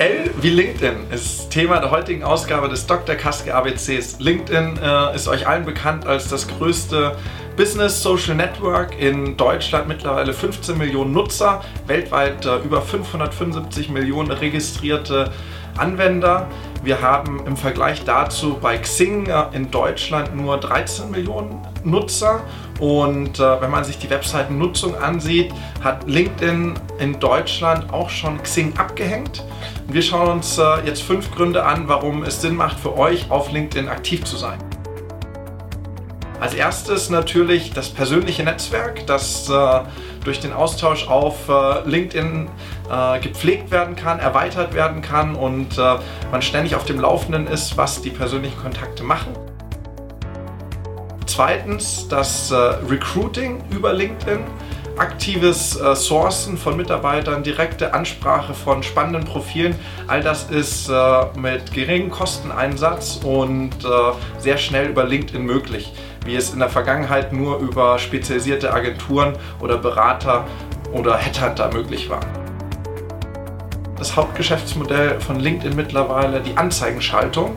L 0.00 0.30
wie 0.40 0.48
LinkedIn 0.48 1.10
ist 1.12 1.50
Thema 1.50 1.78
der 1.78 1.90
heutigen 1.90 2.24
Ausgabe 2.24 2.70
des 2.70 2.86
Dr. 2.86 3.16
Kaske 3.16 3.54
ABCs. 3.54 4.18
LinkedIn 4.18 4.78
äh, 4.82 5.14
ist 5.14 5.28
euch 5.28 5.46
allen 5.46 5.66
bekannt 5.66 6.06
als 6.06 6.28
das 6.28 6.48
größte 6.48 7.18
Business 7.54 8.02
Social 8.02 8.34
Network 8.34 8.98
in 8.98 9.36
Deutschland, 9.36 9.88
mittlerweile 9.88 10.32
15 10.32 10.78
Millionen 10.78 11.12
Nutzer, 11.12 11.62
weltweit 11.86 12.46
äh, 12.46 12.56
über 12.60 12.80
575 12.80 13.90
Millionen 13.90 14.30
registrierte 14.30 15.30
Anwender. 15.76 16.48
Wir 16.82 17.02
haben 17.02 17.46
im 17.46 17.58
Vergleich 17.58 18.04
dazu 18.04 18.56
bei 18.60 18.78
Xing 18.78 19.26
äh, 19.26 19.44
in 19.52 19.70
Deutschland 19.70 20.34
nur 20.34 20.56
13 20.56 21.10
Millionen 21.10 21.60
Nutzer 21.84 22.40
und 22.78 23.38
äh, 23.38 23.60
wenn 23.60 23.70
man 23.70 23.84
sich 23.84 23.98
die 23.98 24.08
Webseitennutzung 24.08 24.94
ansieht, 24.96 25.52
hat 25.84 26.08
LinkedIn 26.08 26.74
in 26.98 27.20
Deutschland 27.20 27.92
auch 27.92 28.08
schon 28.08 28.42
Xing 28.42 28.72
abgehängt. 28.78 29.44
Wir 29.88 30.00
schauen 30.00 30.28
uns 30.28 30.56
äh, 30.56 30.86
jetzt 30.86 31.02
fünf 31.02 31.30
Gründe 31.30 31.66
an, 31.66 31.86
warum 31.86 32.22
es 32.22 32.40
Sinn 32.40 32.56
macht 32.56 32.80
für 32.80 32.96
euch 32.96 33.30
auf 33.30 33.52
LinkedIn 33.52 33.88
aktiv 33.88 34.24
zu 34.24 34.36
sein. 34.36 34.69
Als 36.40 36.54
erstes 36.54 37.10
natürlich 37.10 37.72
das 37.74 37.90
persönliche 37.90 38.42
Netzwerk, 38.42 39.06
das 39.06 39.50
äh, 39.50 39.80
durch 40.24 40.40
den 40.40 40.54
Austausch 40.54 41.06
auf 41.06 41.50
äh, 41.50 41.86
LinkedIn 41.86 42.48
äh, 42.90 43.20
gepflegt 43.20 43.70
werden 43.70 43.94
kann, 43.94 44.18
erweitert 44.18 44.72
werden 44.72 45.02
kann 45.02 45.34
und 45.34 45.76
äh, 45.76 45.96
man 46.32 46.40
ständig 46.40 46.76
auf 46.76 46.86
dem 46.86 46.98
Laufenden 46.98 47.46
ist, 47.46 47.76
was 47.76 48.00
die 48.00 48.08
persönlichen 48.08 48.58
Kontakte 48.58 49.02
machen. 49.02 49.34
Zweitens 51.26 52.08
das 52.08 52.50
äh, 52.50 52.54
Recruiting 52.54 53.62
über 53.70 53.92
LinkedIn 53.92 54.40
aktives 54.96 55.80
äh, 55.80 55.94
Sourcen 55.94 56.56
von 56.56 56.76
Mitarbeitern, 56.76 57.42
direkte 57.42 57.94
Ansprache 57.94 58.54
von 58.54 58.82
spannenden 58.82 59.24
Profilen. 59.24 59.74
All 60.06 60.22
das 60.22 60.50
ist 60.50 60.88
äh, 60.88 61.24
mit 61.36 61.72
geringem 61.72 62.10
Kosteneinsatz 62.10 63.20
und 63.24 63.72
äh, 63.84 63.88
sehr 64.38 64.58
schnell 64.58 64.88
über 64.88 65.04
LinkedIn 65.04 65.42
möglich, 65.42 65.92
wie 66.24 66.36
es 66.36 66.52
in 66.52 66.58
der 66.58 66.68
Vergangenheit 66.68 67.32
nur 67.32 67.58
über 67.58 67.98
spezialisierte 67.98 68.72
Agenturen 68.72 69.36
oder 69.60 69.78
Berater 69.78 70.46
oder 70.92 71.16
Headhunter 71.16 71.72
möglich 71.72 72.10
war. 72.10 72.20
Das 73.96 74.16
Hauptgeschäftsmodell 74.16 75.20
von 75.20 75.38
LinkedIn 75.38 75.76
mittlerweile 75.76 76.40
die 76.40 76.56
Anzeigenschaltung. 76.56 77.56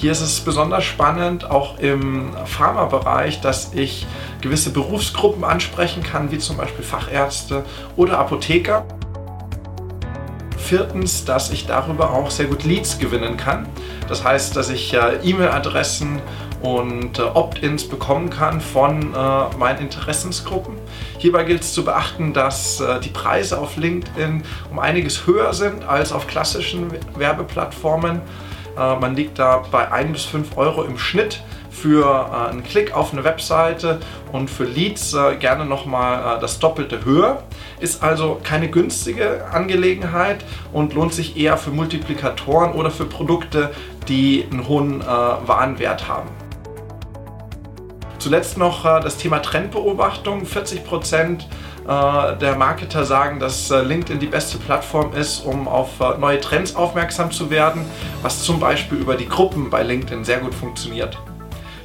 Hier 0.00 0.12
ist 0.12 0.22
es 0.22 0.40
besonders 0.40 0.84
spannend, 0.84 1.50
auch 1.50 1.78
im 1.78 2.30
Pharmabereich, 2.46 3.42
dass 3.42 3.74
ich 3.74 4.06
gewisse 4.40 4.70
Berufsgruppen 4.70 5.44
ansprechen 5.44 6.02
kann, 6.02 6.30
wie 6.30 6.38
zum 6.38 6.56
Beispiel 6.56 6.82
Fachärzte 6.82 7.66
oder 7.96 8.18
Apotheker. 8.18 8.86
Viertens, 10.56 11.26
dass 11.26 11.50
ich 11.50 11.66
darüber 11.66 12.12
auch 12.12 12.30
sehr 12.30 12.46
gut 12.46 12.64
Leads 12.64 12.98
gewinnen 12.98 13.36
kann. 13.36 13.68
Das 14.08 14.24
heißt, 14.24 14.56
dass 14.56 14.70
ich 14.70 14.96
E-Mail-Adressen 15.22 16.22
und 16.62 17.18
äh, 17.18 17.22
Opt-ins 17.22 17.86
bekommen 17.86 18.30
kann 18.30 18.62
von 18.62 19.14
äh, 19.14 19.56
meinen 19.58 19.80
Interessensgruppen. 19.80 20.76
Hierbei 21.18 21.44
gilt 21.44 21.60
es 21.60 21.74
zu 21.74 21.84
beachten, 21.84 22.32
dass 22.32 22.80
äh, 22.80 23.00
die 23.00 23.08
Preise 23.10 23.58
auf 23.58 23.76
LinkedIn 23.76 24.44
um 24.70 24.78
einiges 24.78 25.26
höher 25.26 25.52
sind 25.52 25.84
als 25.84 26.10
auf 26.12 26.26
klassischen 26.26 26.90
Werbeplattformen. 27.16 28.22
Äh, 28.76 28.96
man 28.96 29.14
liegt 29.16 29.38
da 29.38 29.62
bei 29.70 29.90
1 29.90 30.12
bis 30.12 30.24
5 30.24 30.56
Euro 30.56 30.82
im 30.82 30.98
Schnitt 30.98 31.42
für 31.70 32.04
äh, 32.06 32.50
einen 32.50 32.62
Klick 32.62 32.94
auf 32.94 33.12
eine 33.12 33.24
Webseite 33.24 34.00
und 34.32 34.50
für 34.50 34.64
Leads 34.64 35.14
äh, 35.14 35.36
gerne 35.36 35.64
nochmal 35.64 36.38
das 36.40 36.58
Doppelte 36.58 37.04
höher. 37.04 37.42
Ist 37.80 38.02
also 38.02 38.40
keine 38.42 38.68
günstige 38.68 39.46
Angelegenheit 39.52 40.44
und 40.72 40.94
lohnt 40.94 41.14
sich 41.14 41.36
eher 41.36 41.56
für 41.56 41.70
Multiplikatoren 41.70 42.72
oder 42.72 42.90
für 42.90 43.06
Produkte, 43.06 43.70
die 44.08 44.46
einen 44.50 44.66
hohen 44.66 45.00
Warenwert 45.00 46.08
haben. 46.08 46.28
Zuletzt 48.20 48.56
noch 48.58 48.84
das 48.84 49.16
Thema 49.16 49.40
Trendbeobachtung. 49.40 50.46
40 50.46 50.84
Prozent 50.84 51.48
äh, 51.90 52.36
der 52.36 52.56
Marketer 52.56 53.04
sagen, 53.04 53.40
dass 53.40 53.70
äh, 53.70 53.80
LinkedIn 53.80 54.20
die 54.20 54.26
beste 54.26 54.58
Plattform 54.58 55.12
ist, 55.12 55.40
um 55.40 55.66
auf 55.66 55.98
äh, 56.00 56.18
neue 56.18 56.40
Trends 56.40 56.76
aufmerksam 56.76 57.32
zu 57.32 57.50
werden, 57.50 57.84
was 58.22 58.44
zum 58.44 58.60
Beispiel 58.60 58.98
über 58.98 59.16
die 59.16 59.28
Gruppen 59.28 59.70
bei 59.70 59.82
LinkedIn 59.82 60.24
sehr 60.24 60.38
gut 60.38 60.54
funktioniert. 60.54 61.18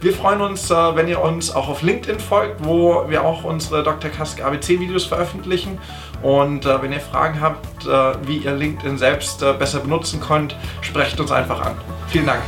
Wir 0.00 0.12
freuen 0.12 0.40
uns, 0.40 0.68
wenn 0.68 1.06
ihr 1.06 1.22
uns 1.22 1.54
auch 1.54 1.68
auf 1.68 1.82
LinkedIn 1.82 2.18
folgt, 2.18 2.64
wo 2.64 3.04
wir 3.08 3.22
auch 3.22 3.44
unsere 3.44 3.84
Dr. 3.84 4.10
Kask 4.10 4.42
ABC 4.42 4.80
Videos 4.80 5.04
veröffentlichen. 5.04 5.78
Und 6.22 6.64
wenn 6.64 6.92
ihr 6.92 6.98
Fragen 6.98 7.40
habt, 7.40 7.86
wie 8.26 8.38
ihr 8.38 8.50
LinkedIn 8.50 8.98
selbst 8.98 9.38
besser 9.60 9.78
benutzen 9.78 10.20
könnt, 10.20 10.56
sprecht 10.80 11.20
uns 11.20 11.30
einfach 11.30 11.64
an. 11.64 11.76
Vielen 12.08 12.26
Dank. 12.26 12.42